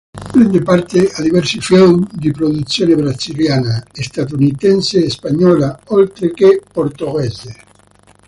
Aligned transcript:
Prende 0.31 0.63
parte 0.63 1.11
a 1.13 1.21
diversi 1.21 1.61
film 1.61 2.03
di 2.11 2.31
produzione 2.31 2.95
brasiliana, 2.95 3.85
statunitense 3.91 5.05
e 5.05 5.11
spagnola 5.11 5.79
oltre 5.89 6.31
che 6.31 6.59
portoghese. 6.73 7.53